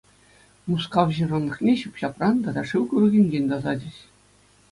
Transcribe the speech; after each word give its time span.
Мускав 0.69 1.07
ҫыранлӑхне 1.17 1.73
ҫӳп-ҫапран 1.81 2.35
тата 2.47 2.63
шыв 2.71 2.83
курӑкӗнчен 2.93 3.45
тасатӗҫ. 3.51 3.95